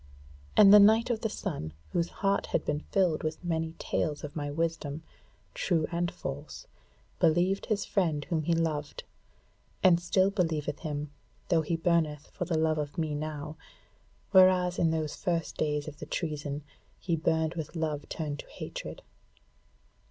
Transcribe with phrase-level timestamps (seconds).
[0.57, 4.35] And the Knight of the Sun, whose heart had been filled with many tales of
[4.35, 5.03] my wisdom,
[5.53, 6.65] true and false,
[7.19, 9.03] believed his friend whom he loved,
[9.83, 11.11] and still believeth him,
[11.49, 13.57] though he burneth for the love of me now;
[14.31, 16.63] whereas in those first days of the treason,
[16.99, 19.03] he burned with love turned to hatred.